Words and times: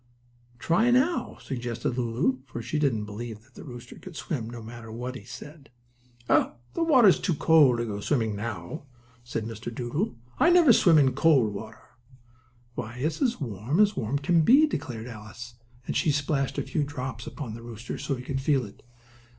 "Try 0.57 0.89
now," 0.89 1.37
suggested 1.39 1.95
Lulu, 1.95 2.39
for 2.47 2.59
she 2.63 2.79
didn't 2.79 3.05
believe 3.05 3.53
that 3.53 3.63
rooster 3.63 3.99
could 3.99 4.15
swim, 4.15 4.49
no 4.49 4.59
matter 4.63 4.91
what 4.91 5.13
he 5.13 5.23
said. 5.23 5.69
"Oh, 6.27 6.53
the 6.73 6.81
water 6.83 7.07
is 7.07 7.19
too 7.19 7.35
cold 7.35 7.77
to 7.77 7.85
go 7.85 7.99
swimming 7.99 8.35
now," 8.35 8.85
said 9.23 9.45
Mr. 9.45 9.71
Doodle. 9.71 10.15
"I 10.39 10.49
never 10.49 10.73
swim 10.73 10.97
in 10.97 11.13
cold 11.13 11.53
water." 11.53 11.83
"Why, 12.73 12.95
it's 12.95 13.21
as 13.21 13.39
warm 13.39 13.79
as 13.79 13.95
warm 13.95 14.17
can 14.17 14.41
be," 14.41 14.65
declared 14.65 15.05
Alice, 15.05 15.53
and 15.85 15.95
she 15.95 16.11
splashed 16.11 16.57
a 16.57 16.63
few 16.63 16.83
drops 16.83 17.27
upon 17.27 17.53
the 17.53 17.61
rooster, 17.61 17.99
so 17.99 18.15
he 18.15 18.23
could 18.23 18.41
feel 18.41 18.65
it. 18.65 18.81